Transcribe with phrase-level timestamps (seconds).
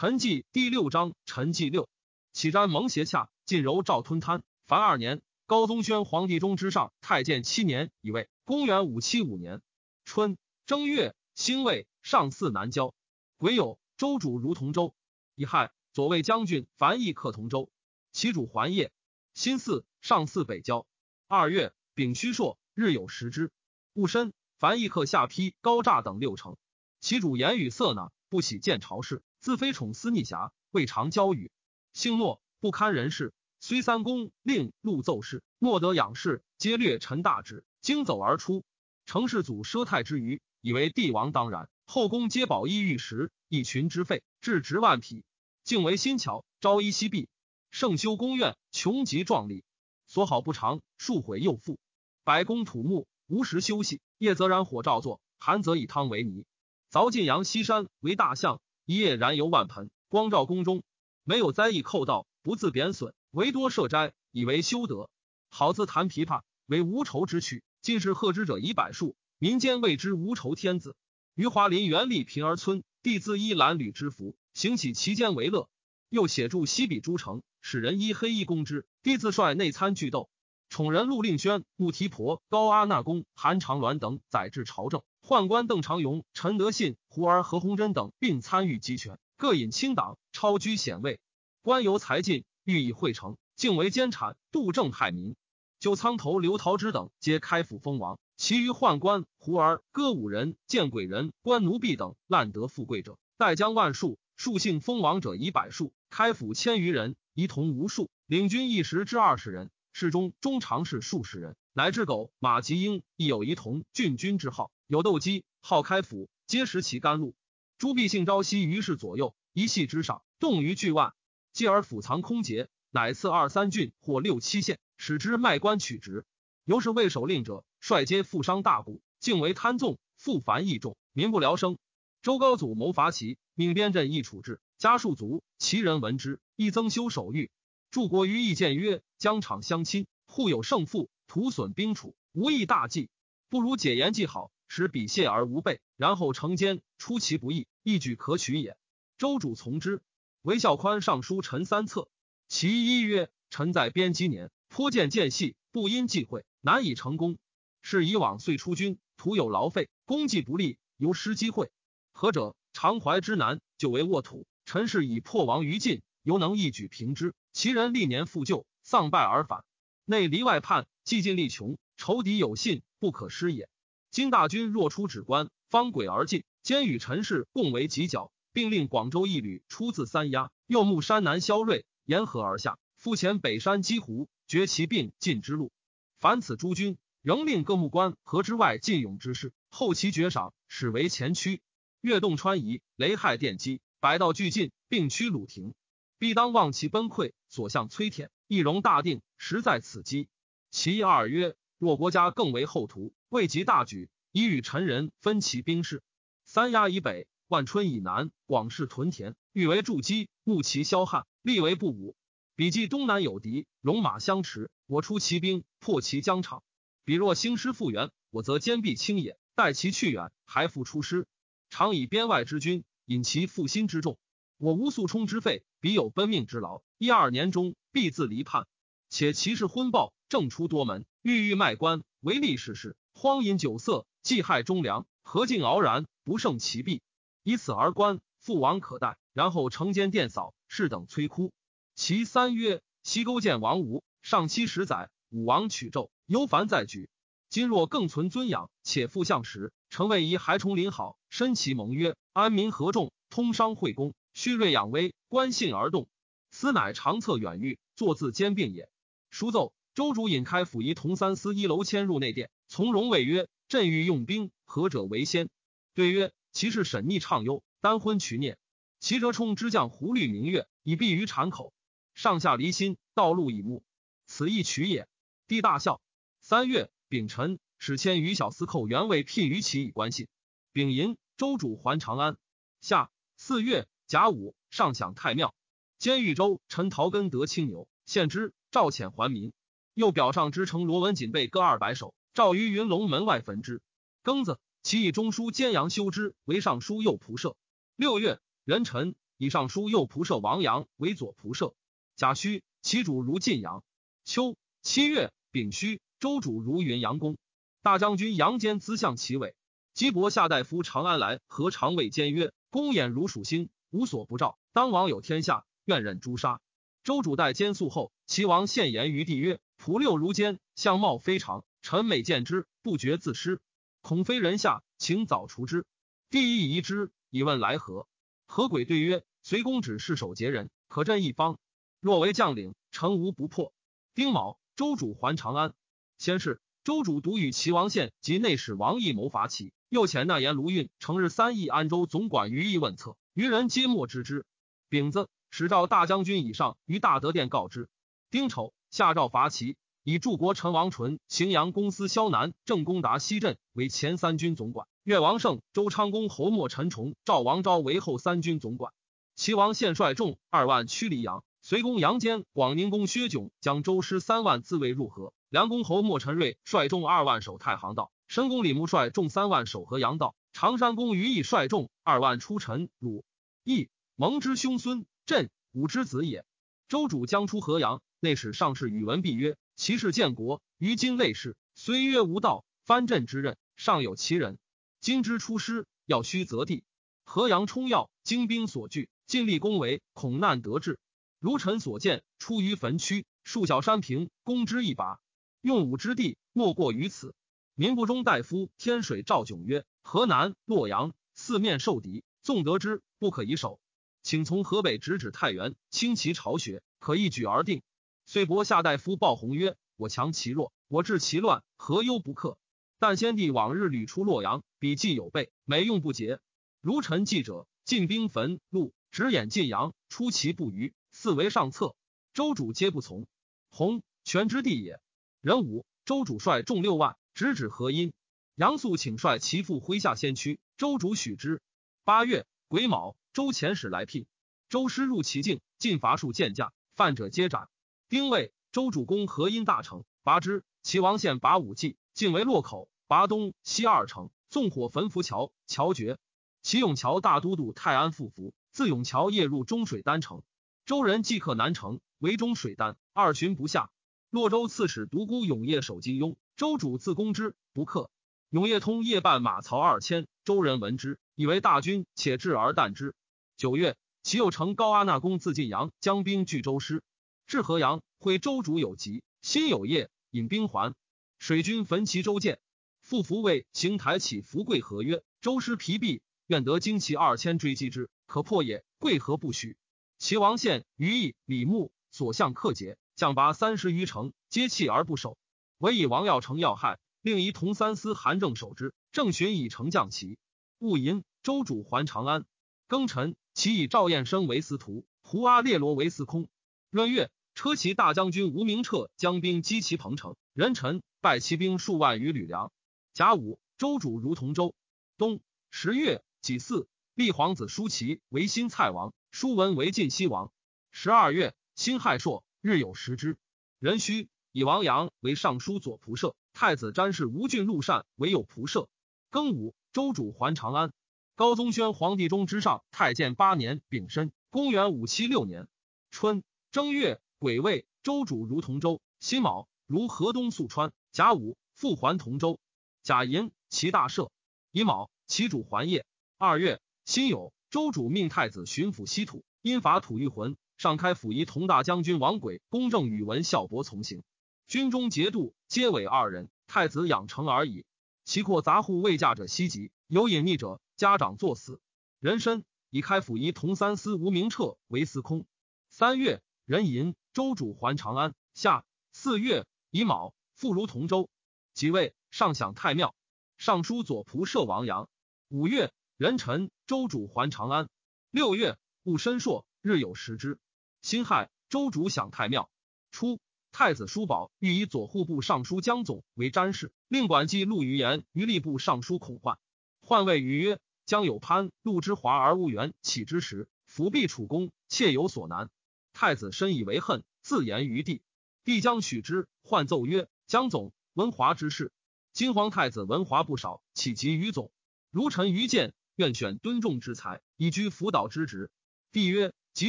[0.00, 1.86] 陈纪第六章，陈纪六，
[2.32, 4.42] 启瞻蒙邪洽，晋柔赵吞贪。
[4.66, 8.30] 凡二年，高宗宣皇帝中之上，太监七年，以位。
[8.46, 9.60] 公元五七五年
[10.06, 12.94] 春正月，辛未，上巳南郊。
[13.36, 14.94] 癸酉，州主如同州。
[15.34, 17.70] 乙亥，左卫将军樊毅克同州。
[18.10, 18.92] 其主还业。
[19.34, 20.86] 辛巳，上巳北郊。
[21.28, 23.52] 二月，丙戌朔，日有食之。
[23.92, 26.56] 戊申，樊毅克下邳、高诈等六城。
[27.00, 31.50] 其主言语色呢，不喜见朝事，自非宠思逆侠，未尝交语。
[31.94, 33.32] 性懦，不堪人事。
[33.58, 38.64] 虽三公令禄奏事，莫得仰视，皆略陈大旨，经走而出。
[39.06, 41.70] 成世祖奢泰之余，以为帝王当然。
[41.86, 45.24] 后宫皆宝衣玉食，一群之费，至值万匹。
[45.64, 47.28] 竟为新桥，朝衣夕璧。
[47.70, 49.64] 盛修宫苑，穷极壮丽。
[50.06, 51.78] 所好不长，数毁又复。
[52.24, 54.02] 百宫土木，无时休息。
[54.18, 56.44] 夜则燃火照作，寒则以汤为泥。
[56.92, 60.82] 凿晋阳西山为大象，一夜燃油万盆，光照宫中。
[61.22, 65.08] 没有灾异寇盗，不自贬损，唯多设斋，以为修德。
[65.48, 67.62] 好自弹琵琶，为无愁之趣。
[67.82, 70.96] 近世贺之者以百数，民间谓之无愁天子。
[71.36, 75.70] 余华林原立平儿村，弟自依蓝缕之服，行起其间为乐。
[76.08, 78.86] 又写著西比诸城，使人依黑衣攻之。
[79.04, 80.28] 弟自率内参聚斗，
[80.70, 85.02] 宠人陆令轩、穆提婆、高阿那公、韩长鸾等载至朝政。
[85.20, 91.18] 宦官邓长勇、陈德信、胡儿何鸿琛等并参与集权，各引清党，超居显位。
[91.62, 95.34] 官由才尽，欲以会成，竟为奸产，杜政害民。
[95.80, 98.20] 就仓头刘桃之等，皆开府封王。
[98.36, 105.92] 其余宦官、胡儿、歌舞人、见鬼人、官奴婢等，滥得富贵者，代将万数；数姓封王者以百数。
[106.10, 108.08] 开府千余人，仪同无数。
[108.26, 114.70] 领军一时之二十人，侍中中常侍数十人，乃至狗马吉英亦有一同郡君之号。
[114.86, 117.34] 有斗鸡，号开府，皆食其甘露。
[117.78, 121.14] 朱必性朝夕于是左右，一系之上，动于巨万。
[121.52, 126.24] 继而府藏空竭，乃赐二三郡或六七县，使之卖官取职。
[126.64, 127.64] 由是魏守令者。
[127.80, 131.78] 率皆富商大贾，竟为贪纵，富繁益众，民不聊生。
[132.20, 137.50] 周高祖谋伐齐，命边镇易处置，家数足，齐人闻之，亦增修守御。
[137.90, 143.10] 诸国于意见曰：疆场相亲，互有胜负，徒损兵储，无益大计。
[143.48, 148.76] 不如解言计好，使彼谢而无备，然后成奸，出其不意，一举可取也。
[149.18, 150.02] 周主从之。
[150.42, 152.08] 韦孝宽上书陈三策，
[152.46, 157.38] 其一曰：臣在边积年，颇见间隙，不因忌讳，难以成功。
[157.82, 161.72] 是以往遂出军，徒有劳费，功绩不利，犹失机会。
[162.12, 162.54] 何者？
[162.72, 164.46] 常怀之难，就为沃土。
[164.64, 167.34] 臣是以破亡于尽，犹能一举平之。
[167.52, 169.64] 其人历年复旧，丧败而返，
[170.04, 173.68] 内离外叛，既尽力穷，仇敌有信，不可失也。
[174.10, 185.72] 今大军若出止关，方轨而进，兼与陈氏共为犄角，并令广州一旅出自三押，右牧山南萧锐，沿河而下，复前北山积湖，绝其并进之路。
[186.18, 186.98] 凡此诸军。
[187.22, 191.60] 仍令各目官河之外尽勇之士，后其绝赏，始为前驱。
[192.00, 195.74] 越洞川夷，雷害电击，百道俱进，并驱鲁庭。
[196.20, 200.28] 必当望其崩溃，所向摧舔，易容大定，实在此机。
[200.70, 206.02] 其一二曰：若国家更为后图，未及大举，已与陈人分其兵士。
[206.44, 212.14] 三押以北，万春以南，广士屯田，欲为筑基，目其消汉，立为不武。
[212.54, 216.62] 彼既东南有敌，戎马相持，我出骑兵，破其疆场。
[217.06, 221.26] 彼若兴师复原，我则坚壁清野，待其去远，还复出师。
[221.70, 224.18] 常以边外之军引其复心之众，
[224.58, 226.82] 我无速冲之费，彼有奔命之劳。
[226.98, 228.66] 一二年中必自离叛。
[229.08, 237.02] 且其事昏暴，正出多门，郁郁卖官，唯利是事，荒淫酒色，忌害忠良，何尽傲然，不胜其弊。
[237.42, 239.16] 以此而观，父王可待。
[239.32, 241.52] 然后成奸殿扫，是等摧枯。
[241.94, 246.10] 其三曰：西勾践王吴，上七十载，武王取纣。
[246.26, 247.08] 忧烦再举，
[247.48, 256.08] 今若更存尊养，且复相时，诚谓宜还崇林好，申其盟约，安民合众，通商惠公，虚锐养威，观信而动。
[256.50, 258.88] 斯乃长策远虑，坐自兼并也。
[259.30, 265.48] 书奏，周主引开府仪同三司一楼迁入内殿，从容谓曰：“朕欲用兵，何者为先？”
[265.94, 268.58] 对曰：“其是沈逆畅忧，单婚娶孽。
[268.98, 271.72] 齐折冲之将胡律明月，以避于产口。
[272.14, 273.84] 上下离心，道路以目，
[274.26, 275.08] 此亦取也。”
[275.46, 276.00] 帝大笑。
[276.40, 280.26] 三月丙辰，使迁于小司寇原位聘于其以关信。
[280.72, 282.36] 丙寅，周主还长安。
[282.80, 285.54] 夏四月甲午，上享太庙。
[285.96, 288.52] 监豫州陈陶根得青牛，献之。
[288.72, 289.52] 赵遣还民。
[289.94, 293.80] 又表上之城罗文锦被各二百首，赵于云龙门外焚之。
[294.24, 297.54] 庚子，其以中书监杨修之为尚书右仆射。
[297.94, 301.76] 六月壬辰，以尚书右仆射王阳为左仆射。
[302.16, 303.84] 甲戌，其主如晋阳。
[304.24, 307.38] 秋七月丙戌，周主如云阳公。
[307.80, 309.54] 大将军杨坚资相其尾。
[309.94, 316.60] 姬伯下大夫长安来，和长卫监曰：“公演如属星，无所不照，当王有天下，愿任诛杀。”
[317.02, 321.64] 周主待监肃后，齐王献言于帝曰：“仆六如奸，相貌非常。
[321.82, 323.60] 臣每见之，不觉自失，
[324.02, 325.86] 恐非人下，请早除之。”
[326.28, 328.06] 帝亦疑之，以问来何？
[328.46, 331.58] 何鬼对曰：“随公指示守节人，可镇一方。
[332.00, 333.72] 若为将领，诚无不破。”
[334.14, 335.72] 丁卯，周主还长安。
[336.18, 339.72] 先是，周主独与齐王献及内史王毅谋伐齐。
[339.88, 344.44] 又遣纳言卢运，成日三议安州总管于毅问策，愚人皆莫知之。
[344.90, 347.88] 丙子，使召大将军以上于大德殿告之。
[348.30, 358.92] 丁丑，下诏伐齐，以柱国陈王纯、荥阳公司萧南、郑公达西镇为前三军总管；越王胜、周昌公侯莫陈崇、赵王昭为后三军总管。
[359.36, 365.32] 齐王献率众二万驱离阳，随公杨坚、广宁公薛炯将周师三万自卫入河。
[365.48, 368.12] 梁公侯莫陈瑞率众二万守太行道。
[368.28, 373.24] 申公李牧率众三万守河阳道，常山公于毅率众二万出陈汝
[373.70, 376.44] 毅蒙之兄孙，朕武之子也。
[376.88, 384.58] 周主将出河阳，内史上士宇文弼曰：“其事建国，于今类事，虽曰无道，藩镇之任尚有其人。
[385.00, 386.82] 今之出师，要须择地。
[387.24, 390.98] 河阳冲要，精兵所据，尽力攻围，恐难得志。
[391.38, 395.20] 如臣所见，出于坟区，数小山平，攻之一拔，
[395.60, 397.36] 用武之地，莫过于此。”
[397.76, 403.78] 民部中大夫天水赵炯曰：“河南、洛阳四面受敌，纵得之，不可以守。
[404.24, 407.80] 请从河北直指太原，轻其巢穴，可一举而定。”
[408.26, 412.58] 遂伯下大夫鲍弘曰：“我强其弱，我治其乱，何忧不克？
[412.98, 416.40] 但先帝往日屡出洛阳，笔记有备，每用不竭。
[416.80, 421.94] 如臣记者，进兵焚路，直掩晋阳，出其不虞，四为上策。
[422.34, 423.28] 周主皆不从。
[423.70, 425.00] 弘权之地也。
[425.40, 428.12] 壬午，周主率众六万。”直指河阴，
[428.56, 431.62] 杨素请率其父麾下先驱，周主许之。
[432.10, 434.26] 八月癸卯，周遣使来聘，
[434.68, 437.68] 周师入其境，进伐数见驾，犯者皆斩。
[438.08, 440.64] 丁未，周主攻河阴大城，拔之。
[440.82, 446.18] 齐王献拔武计，进为洛口，拔东西二城，纵火焚浮桥，桥绝。
[446.62, 450.42] 齐永桥大都督泰安复服，自永桥夜入中水丹城，
[450.86, 453.88] 周人即克南城，围中水丹，二旬不下。
[454.30, 456.34] 洛州刺史独孤永业守金庸。
[456.56, 458.10] 周主自攻之不克，
[458.48, 460.26] 永业通夜半马曹二千。
[460.42, 463.14] 周人闻之，以为大军，且至而啖之。
[463.56, 467.02] 九月，其又乘高阿那公自晋阳，将兵拒周师，
[467.46, 470.94] 至河阳，会周主有疾，心有业，引兵还。
[471.38, 472.60] 水军焚其州舰，
[473.00, 478.84] 复服为行台起福贵河曰：“周师疲弊，愿得精骑二千追击之，可破也。
[478.98, 479.78] 贵何不许。”
[480.20, 485.38] 齐王献、于毅、李牧所向克节，将拔三十余城，皆弃而不守。
[485.78, 488.92] 唯以王耀成要害，另以同三司韩正守之。
[489.10, 490.36] 正寻以成将旗。
[490.78, 492.44] 勿寅，周主还长安。
[492.88, 496.48] 庚辰，其以赵彦生为司徒，胡阿列罗为司空。
[496.90, 502.72] 闰月，车骑大将军吴明彻将兵击其彭城，人臣败骑兵数万余旅粮。
[503.14, 504.74] 甲午，周主如同州。
[505.16, 505.40] 冬
[505.70, 510.52] 十月己巳，立皇子叔齐为新蔡王，叔文为晋西王。
[510.90, 513.38] 十二月，辛亥朔，日有食之。
[513.78, 514.28] 壬戌。
[514.52, 518.88] 以王阳为尚书左仆射，太子詹事吴郡陆善为右仆射。
[519.30, 520.92] 庚午，周主还长安。
[521.40, 525.68] 高宗宣皇帝中之上太监八年丙申，公元五七六年
[526.10, 529.00] 春正月癸未，周主如同州。
[529.20, 530.92] 辛卯，如河东宿川。
[531.12, 532.60] 甲午，复还同州。
[533.02, 534.28] 甲寅，齐大赦。
[534.70, 536.04] 乙卯，其主还业。
[536.36, 544.22] 二月辛酉，周主命太子巡抚西土，因伐吐欲魂，上开府仪同大将军王轨、公正宇文孝伯从行。
[544.66, 547.86] 军中节度皆委二人，太子养成而已。
[548.26, 551.80] 其括杂户未嫁者西极，有隐匿者，家长作死。
[552.18, 555.46] 人参以开府仪同三司吴明彻为司空。
[555.88, 558.34] 三月，壬寅，周主还长安。
[558.52, 561.30] 夏四月乙卯，复如同州。
[561.72, 563.14] 即位，上享太庙，
[563.56, 565.08] 尚书左仆射王阳。
[565.48, 567.88] 五月，壬辰，周主还长安。
[568.30, 570.58] 六月，戊申朔，日有食之。
[571.00, 572.68] 辛亥，周主享太庙。
[573.10, 573.40] 初。
[573.72, 579.58] 太子叔宝欲以左户部尚书江总为詹事，令管记陆于言于吏部尚书孔焕。
[580.02, 583.68] 焕谓于曰：“将有潘陆之华而无缘，岂之时？
[583.84, 585.68] 伏必处公，切有所难。”
[586.14, 588.22] 太子深以为恨，自言于帝。
[588.62, 589.48] 帝将许之。
[589.64, 591.90] 唤奏曰：“江总文华之士，
[592.32, 594.70] 金皇太子文华不少，岂及于总？
[595.10, 598.70] 如臣愚见，愿选敦重之才，以居辅导之职。”
[599.10, 599.88] 帝曰：“即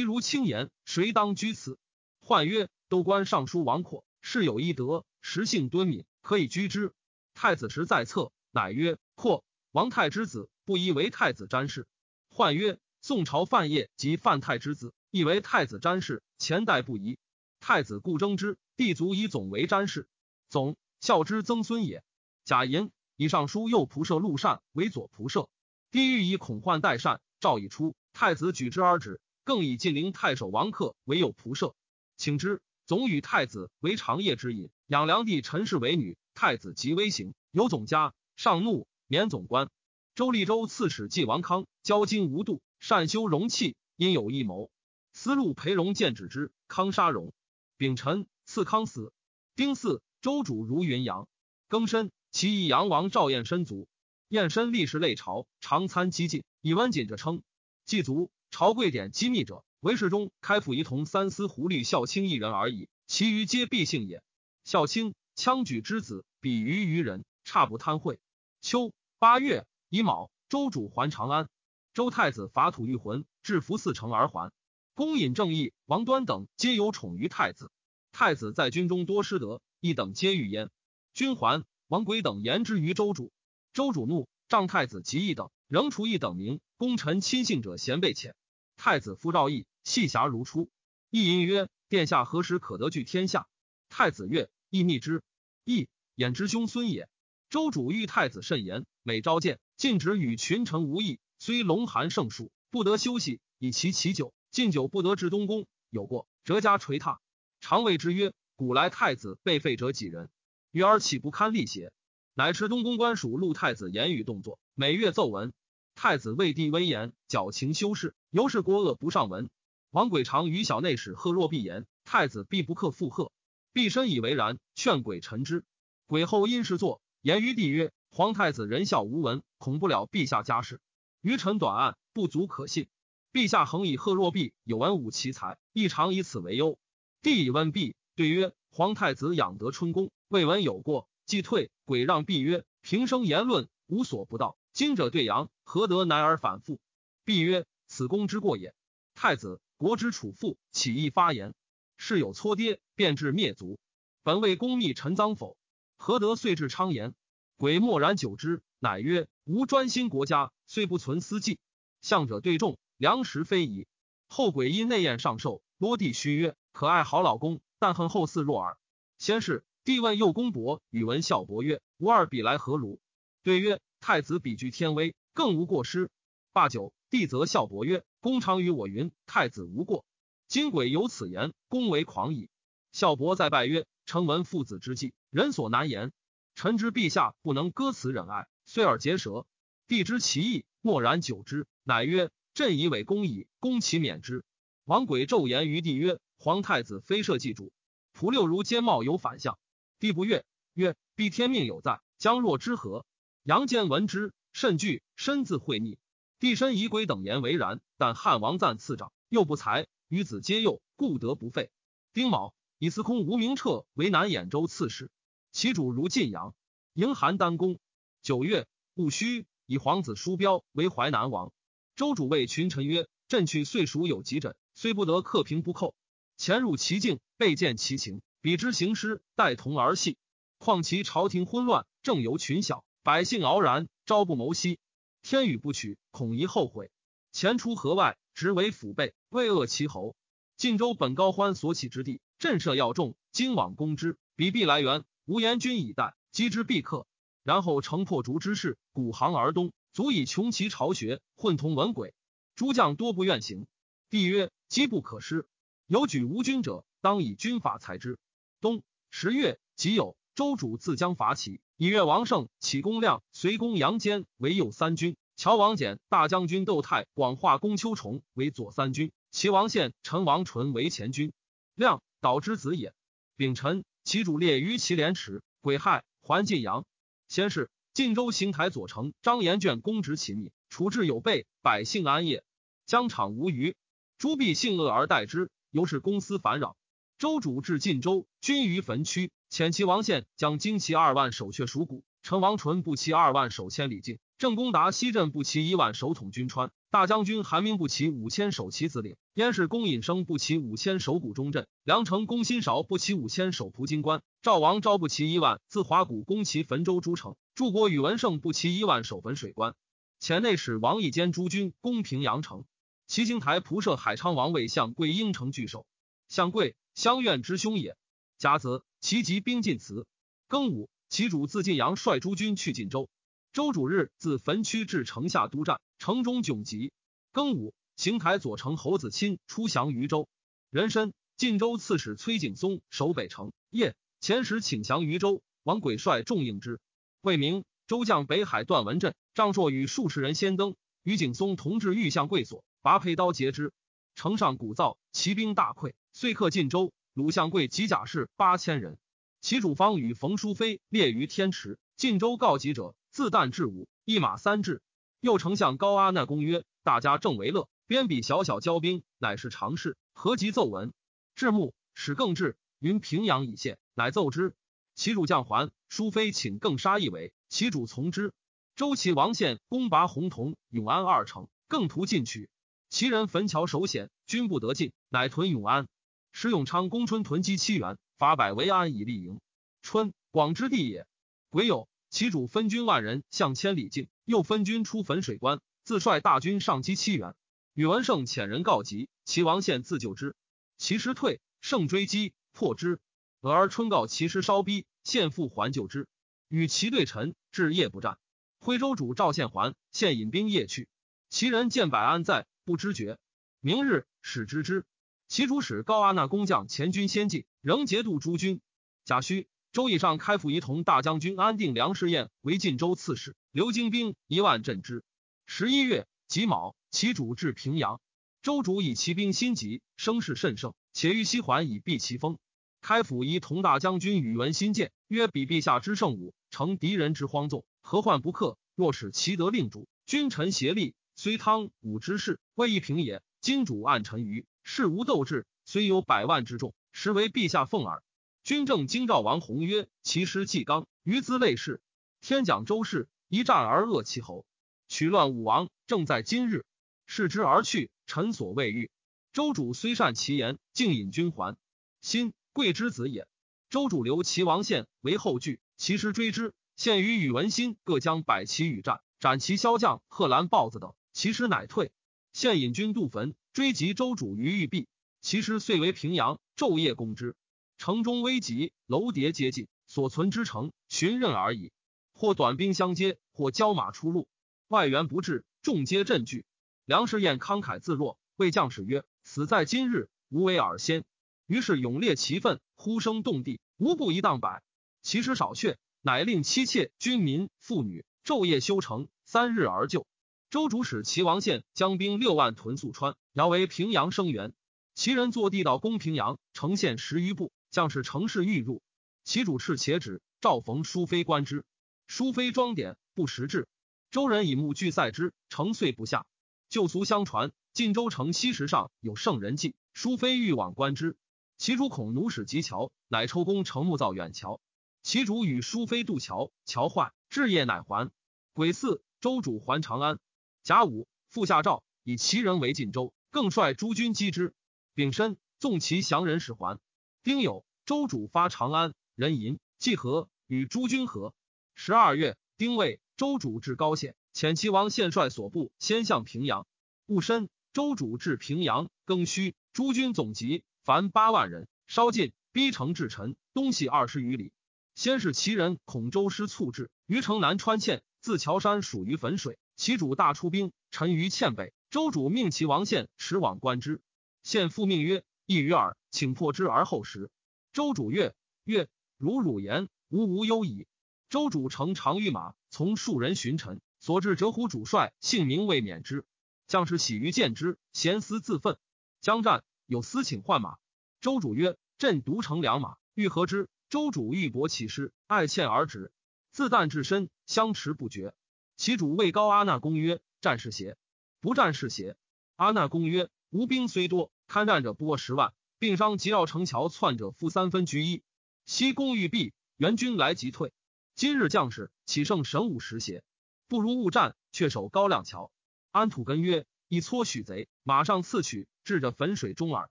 [0.00, 1.78] 如轻言，谁当居此？”
[2.20, 6.92] 涣曰：“都官尚书王阔，事有一德，实性敦敏，可以居之。”
[7.32, 11.86] 太子时在侧，乃曰：“阔，王太之子，不宜为太子詹事。”
[12.30, 17.18] 换曰：“宋朝范晔及范太之子，亦为太子詹事，前代不宜。
[17.58, 20.06] 太子故争之，帝卒以总为詹事。
[20.48, 22.04] 总孝之曾孙也。”
[22.44, 25.48] 贾寅以上书右仆射陆善为左仆射。
[25.90, 29.20] 帝欲以恐患代善，诏已出，太子举之而止。
[29.44, 31.74] 更以晋陵太守王克为右仆射，
[32.16, 32.60] 请之。
[32.84, 36.18] 总与太子为长夜之饮，养良帝陈氏为女。
[36.34, 39.68] 太子即威行，有总家，上怒，免总官。
[40.14, 44.70] 周立州刺史季王康骄矜无度，善修容器，因有异谋。
[45.12, 47.34] 思路裴荣见止之，康杀荣。
[47.76, 49.12] 丙辰，赐康死。
[49.54, 51.28] 丁巳，周主如云阳。
[51.68, 53.86] 庚申，其义阳王赵彦申卒。
[54.28, 57.42] 彦申历时累朝，常参激进，以温谨者称。
[57.84, 64.22] 祭卒，朝贵典机密者，为世中开府仪同三司胡律孝卿一人而已，其余皆必姓也。
[64.64, 68.18] 孝卿，羌举之子，比于于人，差不贪贿。
[68.62, 68.90] 秋
[69.22, 71.48] 八月乙卯，周主还长安。
[71.94, 74.50] 周太子伐吐欲魂，至福四城而还。
[74.94, 77.70] 公尹正义、王端等皆有宠于太子。
[78.10, 80.70] 太子在军中多失德，一等皆遇焉。
[81.14, 83.30] 君还，王轨等言之于周主。
[83.72, 86.58] 周主怒，仗太子及一等，仍除一等名。
[86.76, 88.32] 功臣亲信者贤被遣。
[88.74, 90.68] 太子夫赵义，细侠如初。
[91.10, 93.46] 义因曰：“殿下何时可得据天下？”
[93.88, 95.22] 太子曰：“义逆之。”
[95.64, 97.08] 义衍之兄孙也。
[97.52, 101.20] 周主遇太子甚严，每召见，禁止与群臣无异。
[101.38, 104.32] 虽龙寒盛数，不得休息，以其其酒。
[104.50, 107.20] 禁酒不得至东宫，有过，折家捶踏。
[107.60, 110.30] 常谓之曰：“古来太子被废者几人？
[110.70, 111.92] 余而岂不堪力邪？”
[112.32, 115.52] 乃持东宫官署录太子言语动作，每月奏闻。
[115.94, 119.50] 太子畏帝威严，矫情修饰，由是国恶不上闻。
[119.90, 123.30] 王轨常与小内史贺若必言，太子必不克附贺。
[123.74, 125.66] 必深以为然，劝鬼臣之。
[126.06, 130.80] 鬼后因事作言于帝曰：“皇太子仁孝无闻，恐不了陛下家事。
[131.20, 132.88] 余臣短案，不足可信。
[133.32, 136.80] 陛下恒以贺若弼有文武奇才，亦常以此为忧。”
[137.22, 146.80] 帝以问弼，对曰：“皇太子养德春宫，未闻有过。”既退，鬼让弼曰：“平生言论无所不道，今者对阳，何得乃而反复？”
[147.24, 148.74] 弼曰：“此公之过也。
[149.14, 151.54] 太子国之储父，起义发言，
[151.96, 153.78] 事有搓跌，便至灭族。
[154.24, 155.56] 本为公密陈赃否？
[156.02, 157.14] 何得遂至昌言？”
[157.56, 161.60] 鬼默然久之，乃曰：“吾专心国家，虽不存私计。
[162.00, 163.86] 相者对众，良实非宜。
[164.26, 168.76] 后鬼因内宴上寿，落地虚曰：‘可爱好老公，但恨后嗣弱耳。’
[169.16, 173.00] 先是。”帝问右公伯宇文孝伯曰：“吾二比来何如？”
[173.44, 176.10] 对曰：“太子比居天威，更无过失。”
[176.52, 180.04] 罢酒，帝则孝伯曰：“公常与我云，太子无过。
[180.48, 182.48] 今鬼有此言，公为狂矣。”
[182.90, 186.12] 孝伯再拜曰：“臣闻父子之计，人所难言。
[186.54, 189.46] 臣知陛下不能割此忍爱，遂而结舌。
[189.88, 194.44] 帝知其意，默然久之，乃曰：“朕以为公矣，公其免之。”
[194.84, 197.72] 王轨骤言于帝曰：“皇太子非社稷主，
[198.14, 199.58] 仆六如奸茂有反相。”
[199.98, 203.06] 帝不悦，曰：“必天命有在，将若之何？”
[203.44, 205.96] 杨坚闻之，甚惧，身自会逆。
[206.38, 211.70] 帝身以鬼等言为然，但汉王赞赐长，又不才，与子皆幼，故得不废。
[212.12, 215.12] 丁卯，以司空吴明彻为南兖州刺史，
[215.52, 216.52] 其主如晋阳，
[216.94, 217.78] 迎邯郸公。
[218.22, 221.52] 九月戊戌，以皇子叔标为淮南王。
[221.94, 225.94] 周主谓群臣曰：“朕去岁属有急诊，虽不得克平不寇，
[226.36, 230.16] 潜入其境，备见其情。”彼之行师，待同儿戏。
[230.58, 234.80] 况其朝廷昏乱，政由群小，百姓傲然，朝不谋夕。
[235.22, 236.90] 天与不取，恐疑后悔。
[237.30, 240.16] 前出河外，直为腹背，为恶其侯。
[240.56, 245.04] 晋州本高欢所起之地，震慑要众，今往攻之，彼必来援。
[245.26, 247.06] 无言君以待，击之必克。
[247.44, 252.14] 然后乘破竹之势，鼓行而东，足以穷其巢穴，混同文鬼。
[252.56, 253.68] 诸将多不愿行。
[254.10, 255.46] 帝曰：机不可失，
[255.86, 258.18] 有举无君者，当以军法裁之。
[258.60, 258.82] 冬
[259.12, 261.60] 十月己酉，周主自将伐齐。
[261.76, 271.32] 以越王胜、启公亮、随公杨坚为右三军，乔王简、大将军窦泰、广化公丘崇为左三军，齐王献、陈王纯为前军。
[271.76, 272.94] 亮导之子也。
[273.36, 276.86] 丙辰，其主列于祁连池，癸亥，还晋阳。
[277.26, 282.44] 先是，晋州邢台左丞张延卷公职其密，处置有备，百姓安业，
[282.86, 283.74] 疆场无虞。
[284.18, 286.76] 诸必性恶而待之，由是公私烦扰。
[287.18, 309.74] 周主至晋州，军于坟区，遣其王献将精骑二万守阙属谷，陈王纯步骑二万守千里境，郑公达西镇步骑一万守统军川，大将军韩明不齐五千守旗子领，燕氏公尹生不齐五千守谷中镇，梁城公辛韶不齐五千守蒲津关，赵王昭不齐一万自华谷攻齐汾州诸城，柱国宇文胜不齐一万守汾水关。
[310.20, 312.66] 前内史王义坚诸军攻平阳城，
[313.06, 315.86] 齐兴台仆射海昌王为相贵应城拒守。
[316.28, 317.96] 相贵，相愿之兄也。
[318.36, 320.06] 甲子，齐集兵进祠。
[320.46, 323.08] 庚午，齐主自晋阳率诸军去晋州。
[323.54, 325.80] 周主日自汾区至城下督战。
[326.02, 326.90] 城中窘急。
[327.32, 330.28] 庚午，邢台左丞侯子钦出降渝州。
[330.68, 333.52] 壬申，晋州刺史崔景松守北城。
[333.70, 336.80] 夜，前时请降渝州，王轨率众应之。
[337.20, 343.72] 未明，周将北海段文振、张硕与数十人先登，与景松同至玉相贵所，拔佩刀截之。
[344.16, 346.92] 城上鼓噪，骑兵大溃，遂克晋州。
[347.14, 348.98] 鲁相贵及甲士八千人。
[349.40, 351.78] 其主方与冯淑妃列于天池。
[351.96, 354.82] 晋州告急者，自旦至午，一马三至。
[355.22, 359.96] 右丞相高阿那公曰：“大家正为乐，边比小小交兵，乃是常事。
[360.12, 360.92] 何及奏闻？”
[361.36, 364.56] 至暮，使更至，云平阳已陷，乃奏之。
[364.96, 368.32] 其主将还，淑妃请更杀一围，其主从之。
[368.74, 372.50] 周齐王献攻拔洪同、永安二城，更图进取。
[372.90, 375.86] 其人焚桥守险，军不得进，乃屯永安。
[376.32, 379.38] 使永昌公春屯积七原，法百为安以立营。
[379.82, 381.06] 春，广之地也。
[381.48, 384.06] 癸酉，其主分军万人向千里境。
[384.26, 387.34] 又分军出汾水关，自率大军上击七原。
[387.72, 390.36] 宇文胜遣人告急，齐王献自救之。
[390.76, 393.00] 齐师退，胜追击，破之。
[393.40, 396.06] 俄而春告齐师稍逼，献复还救之。
[396.48, 398.18] 与齐对陈，至夜不战。
[398.60, 400.88] 徽州主赵献还，献引兵夜去。
[401.30, 403.18] 齐人见百安在，不知觉。
[403.60, 404.84] 明日使知之。
[405.28, 408.60] 齐主使高阿那工匠前军先进，仍节度诸军。
[409.06, 409.46] 贾诩。
[409.72, 415.02] 周以上开府仪同大将军安定梁士彦为晋州刺史，刘精兵一万镇之。
[415.46, 417.98] 十一月己卯，其主至平阳。
[418.42, 422.36] 周主以骑兵心急，声势甚盛，且欲西还以避其锋。
[422.82, 428.58] 开府仪同大将军宇文新谏曰：“比陛下之圣武，成敌人之荒纵，何患不克？
[428.74, 433.22] 若使其得令主，君臣协力，虽汤武之事，未易平也。
[433.40, 438.02] 今主暗沉于，事无斗志，虽有百万之众，实为陛下奉耳。”
[438.44, 441.80] 军政京兆王弘曰：“其师纪刚，余资类士。
[442.20, 444.44] 天讲周氏，一战而扼其喉，
[444.88, 446.64] 取乱武王，正在今日。
[447.06, 448.90] 视之而去，臣所未遇。
[449.32, 451.56] 周主虽善其言，竟引军还。
[452.00, 453.28] 新贵之子也。
[453.70, 456.52] 周主留齐王献为后拒，其师追之。
[456.74, 460.94] 献与宇文新各将百骑与战，斩其骁将贺兰、豹子等。
[461.12, 461.92] 其师乃退。
[462.32, 464.88] 献引军渡汾，追及周主于玉壁。
[465.20, 467.36] 其师遂为平阳，昼夜攻之。”
[467.82, 471.72] 城中危急，楼叠接近，所存之城寻刃而已。
[472.12, 474.28] 或短兵相接，或交马出路，
[474.68, 476.44] 外援不至，众皆震惧。
[476.84, 481.02] 梁士彦慷慨自若，谓将士曰：“死在今日，无为尔先。”
[481.48, 484.62] 于是勇烈其愤，呼声动地，无不一荡百。
[485.02, 490.06] 其师少血，乃令妻妾、军民、妇女昼夜修城，三日而就。
[490.50, 494.52] 周主使齐王献将兵六万屯宿川，遥为平阳声援。
[494.94, 497.50] 齐人坐地道攻平阳，城陷十余步。
[497.72, 498.82] 将士乘势欲入，
[499.24, 500.20] 其主斥且止。
[500.42, 501.64] 赵逢淑妃观之，
[502.06, 503.66] 淑妃装点不识志。
[504.10, 506.26] 周人以木具塞之，城遂不下。
[506.68, 509.74] 旧俗相传，晋州城西石上有圣人迹。
[509.94, 511.16] 淑妃欲往观之，
[511.56, 514.60] 其主恐弩使及桥，乃抽工成木造远桥。
[515.02, 518.10] 其主与淑妃渡桥，桥坏，至夜乃还。
[518.52, 520.18] 癸巳，周主还长安。
[520.62, 524.52] 甲午，复下诏以其人为晋州，更率诸军击之。
[524.94, 526.78] 丙申，纵其降人使还。
[527.24, 531.32] 丁酉，周主发长安，人淫季和与诸军合。
[531.76, 536.66] 十二月，丁未，周主至高县，遣齐王献率所部先向平阳。
[537.06, 544.50] 戊申，周主至平阳，庚戌，诸军总集，凡八万人，稍进，逼城至陈，东西二十余里。
[544.96, 549.60] 先是齐人恐周师猝至，于城南川堑，自桥山属于汾水。
[549.76, 551.72] 齐主大出兵，陈于堑北。
[551.88, 554.00] 周主命齐王献驰往观之。
[554.42, 555.22] 献复命曰。
[555.52, 557.30] 一于耳，请破之而后食。
[557.72, 558.34] 周主曰
[558.64, 558.88] ：“曰
[559.18, 560.86] 如汝言，吾无忧矣。”
[561.28, 566.24] 周主乘长御马，从数人寻臣，所至折虎主帅姓名未免之。
[566.66, 568.78] 将士喜于见之，咸思自愤。
[569.20, 570.78] 将战，有私请换马。
[571.20, 576.12] 周主曰：“朕独乘良马，欲何之？”周主欲搏其师，爱欠而止。
[576.50, 578.34] 自旦至身，相持不绝。
[578.76, 580.96] 其主谓高阿那公曰：“战是邪？
[581.40, 582.16] 不战是邪？”
[582.56, 588.22] 阿那公曰：“吴兵虽多。”堪战者不过十万，并伤及绕城桥窜者负三分居一。
[588.66, 590.74] 西攻欲毕，援军来即退。
[591.14, 593.24] 今日将士岂胜神武时邪？
[593.66, 595.50] 不如勿战，却守高亮桥。
[595.90, 599.88] 安土根曰：“一撮许贼，马上刺取，至着汾水中耳。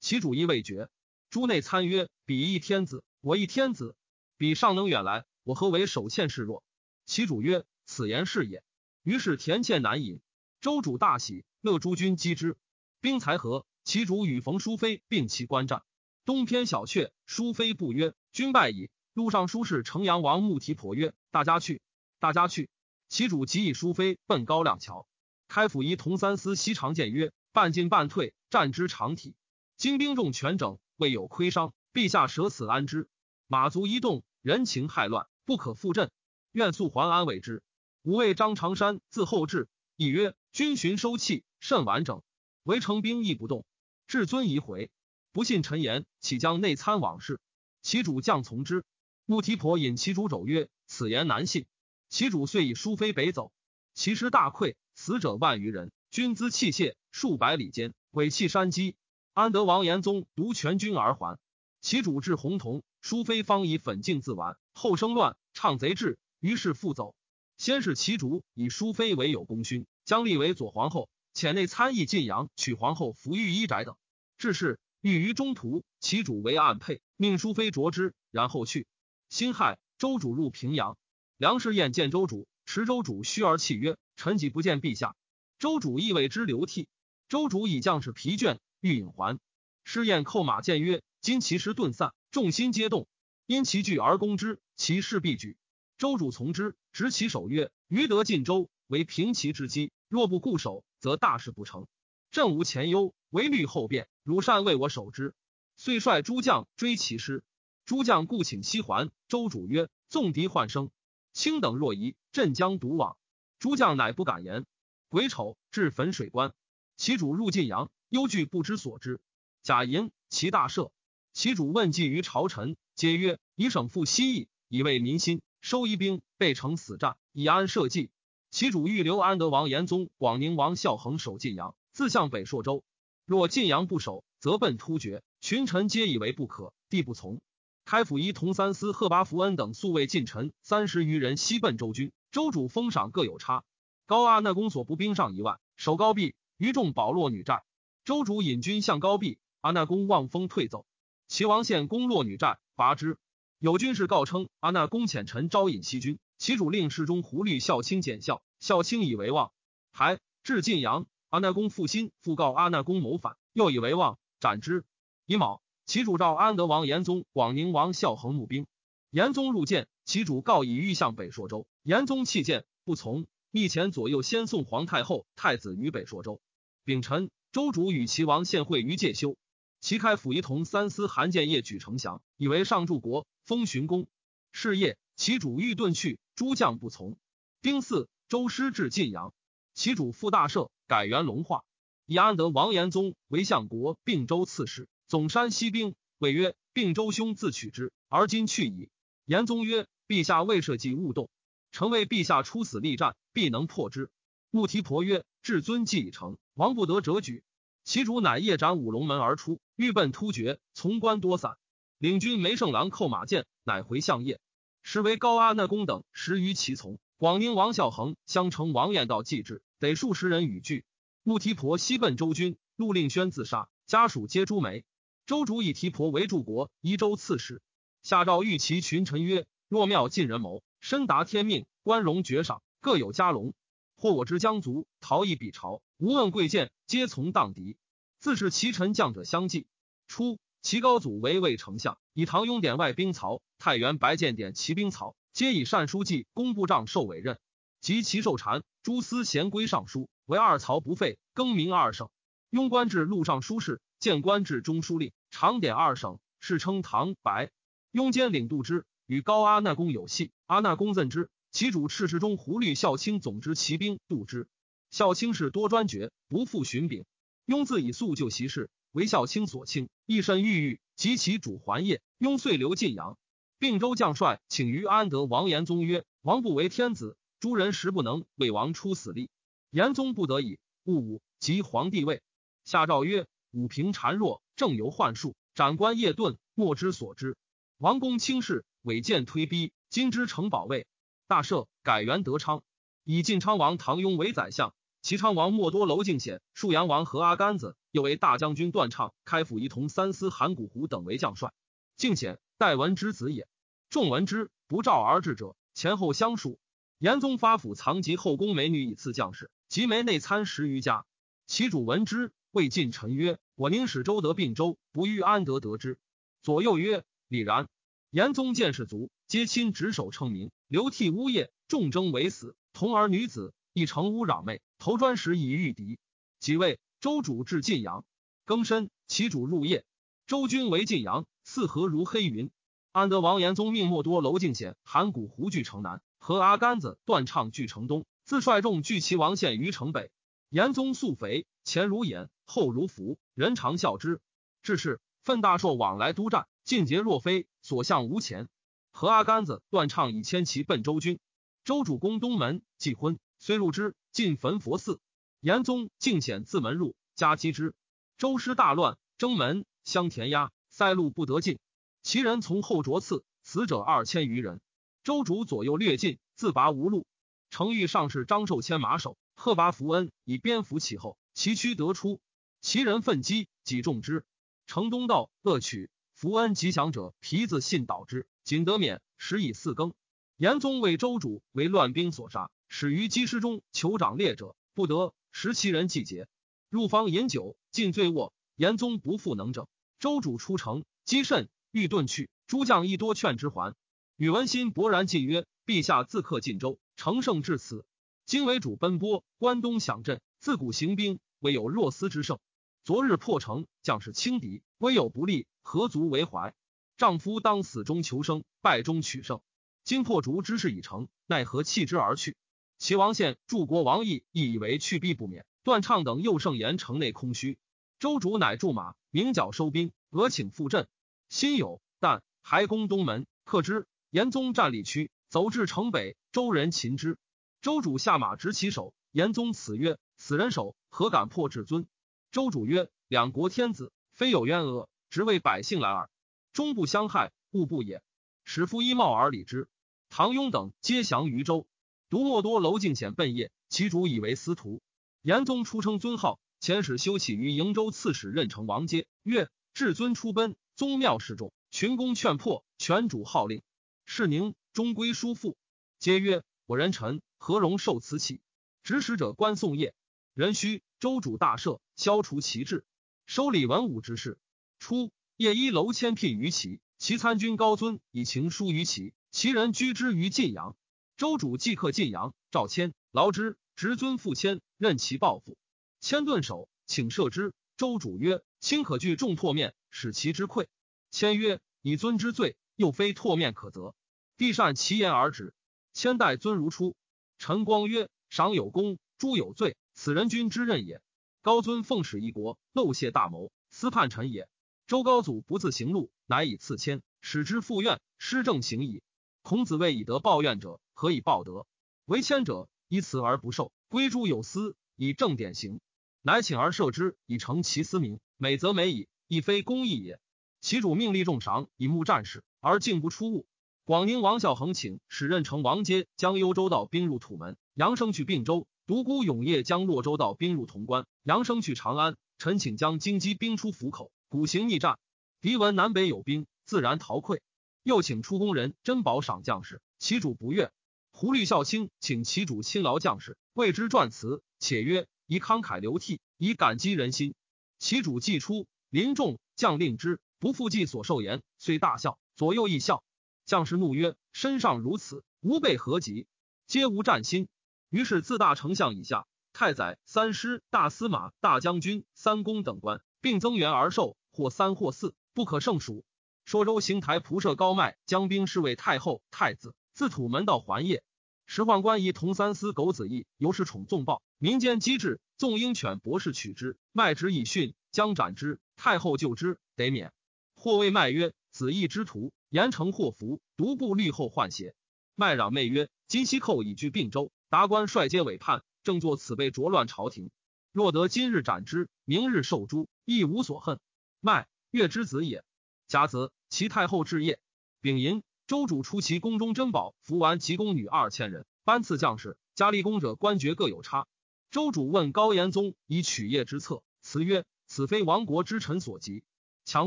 [0.00, 0.90] 其主意未决。
[1.30, 3.96] 诸内参曰：“彼一天子，我一天子，
[4.36, 6.62] 彼尚能远来，我何为守欠示弱？”
[7.06, 8.62] 其主曰：“此言是也。”
[9.02, 10.20] 于是田欠难饮。
[10.60, 12.58] 周主大喜，乐诸军击之。
[13.00, 15.82] 兵才合，其主与冯淑妃并齐观战。
[16.26, 21.82] 东偏小阙，淑妃不曰：“君败矣。”路上书事城阳王穆提婆曰：“大家去，
[22.18, 22.68] 大家去。”
[23.08, 25.06] 其主即以淑妃奔高亮桥。
[25.48, 29.34] 开府仪同三司西长谏曰：“半进半退，战之常体。
[29.76, 33.08] 精兵众全整，未有亏伤，陛下舍此安之？
[33.48, 36.10] 马足一动，人情害乱，不可复振。
[36.52, 37.62] 愿速还安为之。”
[38.02, 42.22] 吾谓张长山自后至，亦曰：“军巡收气甚完整。”
[42.64, 43.64] 围城兵亦不动，
[44.06, 44.90] 至尊疑回，
[45.32, 47.40] 不信臣言，岂将内参往事？
[47.80, 48.84] 其主将从之。
[49.24, 51.66] 穆提婆引其主肘曰：“此言难信。”
[52.10, 53.50] 其主遂以淑妃北走。
[53.94, 58.96] 其师大溃，死者万余人，军资器械数百里间，尾弃山积。
[59.32, 61.38] 安德王延宗独全军而还。
[61.80, 67.14] 其主至洪桐，淑妃方以粉镜自完，后生乱，唱贼至，于是复走。
[67.56, 71.08] 先是其主以淑妃为有功勋，将立为左皇后。
[71.34, 73.96] 遣内参议晋阳取皇后服御衣宅等，
[74.36, 78.86] 至是欲于中途，其主为暗配，命淑妃着之，然后去。
[79.28, 80.98] 辛亥，周主入平阳，
[81.36, 85.14] 梁士燕见周主，持周主虚而泣曰：“臣己不见陛下。”
[85.58, 86.88] 周主亦为之流涕。
[87.28, 89.38] 周主以将士疲倦，欲引还。
[89.84, 93.06] 士燕叩马谏曰：“今其师顿散，众心皆动，
[93.46, 95.56] 因其惧而攻之，其势必举。”
[95.96, 99.92] 周主从之，执其手曰：“余得晋州，为平齐之机。
[100.08, 101.88] 若不固守。”则大事不成，
[102.30, 104.08] 朕无前忧，唯虑后变。
[104.22, 105.34] 汝善为我守之。
[105.76, 107.42] 遂率诸将追其师，
[107.86, 109.10] 诸将故请西还。
[109.26, 110.90] 周主曰：“纵敌患生，
[111.32, 113.16] 卿等若疑，朕将独往。”
[113.58, 114.66] 诸将乃不敢言。
[115.08, 116.52] 癸丑，至汾水关，
[116.96, 119.20] 其主入晋阳，忧惧不知所之。
[119.62, 120.90] 贾银其大赦。
[121.32, 128.10] 其主问计于朝臣，皆曰：“以省复西邑，以慰民心，收一兵，备城死战，以安社稷。”
[128.50, 132.82] 其主欲留安德王延宗、广宁王孝恒守晋阳，自向北朔州。
[133.24, 135.22] 若晋阳不守，则奔突厥。
[135.40, 137.40] 群臣皆以为不可，帝不从。
[137.84, 142.10] 开府仪同三司贺拔福恩等素卫近臣三十余人西奔周军。
[142.32, 143.62] 周主封赏各有差。
[144.06, 147.62] 高阿那公所部兵上一万，守高壁，余众保洛女寨。
[148.04, 150.86] 周主引军向高壁，阿那公望风退走。
[151.28, 153.16] 齐王献攻洛女寨，拔之。
[153.60, 156.18] 有军士告称阿那公遣臣招引西军。
[156.40, 159.52] 其主令侍中胡律孝卿检校，孝卿以为望。
[159.92, 164.86] 还至晋阳，阿那公复心，复告阿那公谋反，又以为望，斩之。
[165.26, 168.66] 乙卯，其主召安德王延宗、广宁王孝恒募兵。
[169.10, 171.66] 延宗入见，其主告以欲向北朔州。
[171.82, 173.26] 延宗弃谏，不从。
[173.50, 176.40] 密遣左右先送皇太后、太子于北朔州。
[176.86, 179.36] 丙辰，周主与齐王献会于介休。
[179.82, 184.06] 齐开府仪同三司韩建业举丞相，以为上柱国，封荀公。
[184.52, 186.18] 是夜，其主欲遁去。
[186.40, 187.18] 诸将不从。
[187.60, 189.34] 丁巳，周师至晋阳，
[189.74, 191.64] 其主复大赦，改元龙化，
[192.06, 195.94] 以安德王延宗为相国、并州刺史，总山西兵。
[196.16, 198.88] 谓曰：“并州兄自取之，而今去矣。”
[199.26, 201.28] 延宗曰：“陛下未设计勿动，
[201.72, 204.08] 臣为陛下出死力战，必能破之。”
[204.50, 207.44] 穆提婆曰：“至尊既已成，王不得折举。”
[207.84, 211.58] 其主乃夜斩五龙门而出，欲奔突厥，从官多散，
[211.98, 214.40] 领军梅胜郎扣马剑，乃回相业。
[214.82, 220.84] 实为高阿那公等十余骑从，广宁王孝恒相承王彦道继之，得数十人与聚。
[221.22, 224.84] 穆提婆西奔周军，陆令轩自杀，家属皆诛没。
[225.26, 227.62] 周主以提婆为柱国、宜州刺史，
[228.02, 233.54] 下诏谕其群臣曰：若庙尽人谋，深达天命，官荣爵赏各有加隆，
[233.96, 237.76] 或我之江族逃逸彼朝，无问贵贱，皆从荡敌。
[238.18, 239.66] 自是其臣将者相继。
[240.08, 240.38] 初。
[240.62, 247.38] 齐高祖为魏丞相，以唐雍典外兵曹，太原白建典骑兵曹，皆以善书记、工部长受委任。
[247.82, 252.08] 及其受禅，诸司衔归尚书，为二曹不废，更名二省。
[252.50, 257.50] 庸官至录尚书事，谏官至中书令，常典二省，世称唐白。
[257.92, 261.28] 庸兼领度之，与高阿那公有隙，阿那公赠之。
[261.52, 264.48] 其主赤侍中胡律孝卿总之骑兵度之。
[264.90, 267.04] 孝卿是多专爵，不复寻禀。
[267.44, 268.70] 庸自以素就习事。
[268.92, 270.80] 为孝卿所轻，亦甚郁郁。
[270.96, 273.18] 及其主还业，雍遂留晋阳。
[273.60, 279.28] 并州将帅请于安德王延宗曰：“王不为天子，诸人实不能为王出死力。”
[279.70, 282.22] 延宗不得已，戊午即皇帝位。
[282.64, 287.36] 下诏曰：“武平孱弱，正由幻术，斩官夜遁，莫之所知。
[287.76, 290.86] 王公轻视，违谏推逼，今之城保卫
[291.26, 292.62] 大赦，改元德昌，
[293.04, 301.52] 以晋昌王唐雍为宰相，齐昌王莫多楼敬显、沭阳王何阿甘子，又为大将军段畅、开府仪同三司函谷湖等为将帅。
[301.98, 303.48] 敬显，戴文之子也。
[303.88, 306.60] 众闻之，不召而至者，前后相属。
[306.98, 311.06] 严宗发府藏及后宫美女以赐将士，及眉内参十余家。
[311.46, 315.98] 其主闻之，谓晋臣曰：“我宁使周得并州，不欲安得得之？”
[316.44, 317.66] 左右曰：“李然。”
[318.12, 322.54] 严宗见士卒，皆亲执手称名，流涕呜咽，众争为死。
[322.74, 325.98] 童儿女子亦成污攘媚，投砖石以御敌。
[326.40, 328.04] 即位，周主至晋阳，
[328.44, 329.86] 更申，其主入夜。
[330.30, 332.52] 周军为晋阳，四合如黑云。
[332.92, 336.00] 安德王延宗命莫多楼敬显、函谷胡据城南。
[336.20, 340.12] 和阿甘子断唱据城东，自率众聚齐王县于城北。
[340.48, 344.20] 延宗素肥，前如眼，后如符，人常笑之。
[344.62, 348.48] 至是，奋大硕往来督战，尽节若飞，所向无前。
[348.92, 351.18] 和阿甘子断唱以千骑奔周军。
[351.64, 355.00] 周主攻东门，既婚，虽入之，进焚佛寺。
[355.40, 357.74] 延宗敬显自门入，加击之。
[358.16, 361.58] 周师大乱，征门相填压，塞路不得进。
[362.00, 364.60] 其人从后着刺，死者二千余人。
[365.02, 367.06] 周主左右略进，自拔无路。
[367.50, 372.20] 程昱上士张寿牵马首，贺拔符恩以鞭符其后，其躯得出。
[372.60, 374.24] 其人奋击，己中之。
[374.68, 379.02] 城东道恶取符恩吉祥者，皮子信导之，仅得免。
[379.18, 379.92] 时以四更。
[380.36, 386.28] 严宗为周主为乱兵所杀，始于积师中求长烈者不得，食其人季节。
[386.68, 388.32] 入方饮酒，尽醉卧。
[388.54, 389.66] 严宗不复能整。
[390.00, 392.30] 周主出城，积甚，欲遁去。
[392.46, 393.74] 诸将亦多劝之还。
[394.16, 397.84] 宇文新勃然进曰：“陛下自克晋州，乘胜至此，
[398.24, 400.22] 今为主奔波，关东响震。
[400.38, 402.38] 自古行兵，唯有若斯之胜。
[402.82, 406.54] 昨日破城，将士轻敌，威有不利，何足为怀？
[406.96, 409.42] 丈夫当死中求生，败中取胜。
[409.84, 412.38] 今破竹之事已成，奈何弃之而去？
[412.78, 415.44] 齐王献柱国王义亦以为去必不免。
[415.62, 417.58] 段畅等又盛言城内空虚，
[418.00, 420.88] 周主乃驻马，明角收兵，俄请赴阵。
[421.28, 427.18] 心有，但还攻东门，克之。”严宗战力区，走至城北，周人擒之。
[427.60, 428.94] 周主下马执其首。
[429.12, 431.86] 严宗此曰：“此人手，何敢破至尊？”
[432.32, 436.08] 周主曰：“两国天子，非有冤讹，只为百姓来耳。
[436.54, 438.02] 终不相害，故不也。”
[438.44, 439.68] 使夫衣帽而礼之。
[440.08, 441.66] 唐雍等皆降于周。
[442.08, 444.80] 独莫多楼敬显奔夜，其主以为司徒。
[445.20, 453.62] 严宗出称尊号，遣使修起于瀛州刺史任城王阶曰：“至尊出奔，宗庙示众，群公劝破，全主号令。”
[454.04, 455.56] 是宁终归叔父，
[455.98, 458.42] 皆曰：“我人臣何容受此起？”
[458.84, 459.94] 指使者观宋业，
[460.34, 462.84] 人须周主大赦，消除其志，
[463.24, 464.38] 收礼文武之事。
[464.78, 470.76] 初，夜依楼迁聘于齐，其参军高尊以情书于齐，其人居之于晋阳。
[471.16, 475.56] 周主即刻晋阳，召迁劳之，执尊复迁，任其报复。
[476.00, 477.52] 千顿首，请射之。
[477.76, 480.70] 周主曰：“卿可惧，众唾面，使其之愧。”
[481.12, 483.94] 迁曰：“以尊之罪，又非唾面可责。”
[484.38, 485.52] 帝善其言而止。
[485.92, 486.96] 千代尊如初。
[487.38, 491.02] 陈光曰：“赏有功，诛有罪，此人君之任也。
[491.42, 494.48] 高尊奉使一国，漏泄大谋，私叛臣也。
[494.86, 499.02] 周高祖不自行路，乃以赐谦，使之复怨，施政行矣。
[499.42, 501.66] 孔子谓以德报怨者，何以报德？
[502.06, 505.80] 为谦者，以此而不受，归诸有司，以正典型，
[506.22, 508.20] 乃请而赦之，以成其私名。
[508.36, 510.20] 美则美矣，亦非公义也。
[510.60, 513.46] 其主命立重赏，以募战士，而竟不出物。”
[513.84, 522.16] 广宁王孝恒请使任城王阶将幽州道兵入土门，杨生去并州；独孤永业将洛州道兵入潼关，杨生去长安。
[522.38, 524.98] 陈请将金鸡兵出府口，鼓行逆战。
[525.40, 527.40] 敌闻南北有兵，自然逃溃。
[527.82, 530.70] 又请出宫人珍宝赏将士，其主不悦。
[531.10, 537.36] 胡律孝卿请其主亲劳将士，为之撰词，且曰：以慷慨流涕，以感激人心。
[537.78, 543.04] 其主既出，临众将令之，不复计所受言，遂大笑，左右亦笑。
[543.46, 546.26] 将士怒曰：“身上如此，吾辈何及？
[546.66, 547.46] 皆无战心。”
[547.90, 556.04] 于是自大丞相以下，太宰、三师、大司马、大将军、三公等官，并增援而受，或三或四，不可胜数。
[556.44, 561.02] 朔州行台仆射高迈将兵侍卫太后、太子，自土门到环邺。
[561.46, 568.58] 时宦官以同三司狗子义，由是宠纵暴，民间机智，纵鹰犬博士取之，卖之以训，将斩之。
[568.74, 570.14] 太后救之，得免。
[570.54, 574.74] 或谓卖曰：“子义之徒。”严惩祸福，独步律后换邪。
[575.14, 580.30] 麦攘媚曰：“今西寇已据并州，达官率皆委叛，正作此辈浊乱朝廷。
[580.72, 583.78] 若得今日斩之，明日受诛，亦无所恨。”
[584.20, 585.44] 麦月之子也。
[585.86, 587.38] 甲子，其太后置业。
[587.82, 592.38] 丙寅，周主出其宫中珍宝，服完及宫女二千人，颁赐将士。
[592.54, 594.06] 加立功者官爵各有差。
[594.50, 599.22] 周主问高延宗以取业之策，辞曰：“此非亡国之臣所及。”
[599.64, 599.86] 强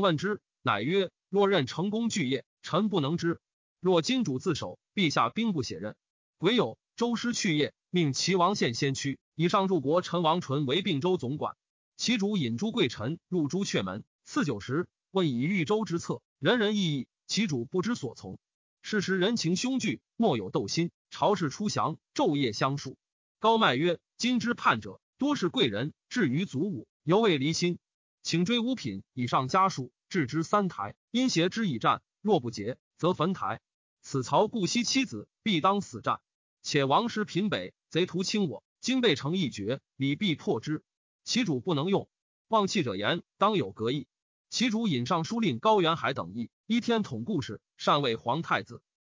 [0.00, 3.34] 问之，乃曰：“若任成功巨业，臣不能之；
[3.78, 5.96] 若金主自守，陛下兵不血刃。
[6.38, 11.56] 癸酉，周师去业，命齐王献先驱，以上入国陈王纯为并州总管。
[11.98, 18.38] 其主引诸贵臣入朱雀门，赐酒食，问以豫州之策，人人异议，其主不知所从。
[18.80, 22.96] 是时人情凶惧，莫有斗心，朝事出降，昼夜相数。
[23.44, 27.78] 高迈曰：“今之叛者，多是贵人，至于祖武，犹未离心。
[28.22, 32.00] 请追五品以上家属，置之三台，因挟之以战。
[32.22, 33.60] 若不结，则焚台。
[34.00, 36.22] 此曹顾惜妻子，必当死战。
[36.62, 40.82] 且王师平北，贼徒侵我，今被成一绝，礼必破之。
[41.22, 42.08] 其主不能用，
[42.48, 44.06] 忘弃者言，当有隔意。
[44.48, 48.82] 其主引尚书令高元海等议，依天统故事，善为皇太子。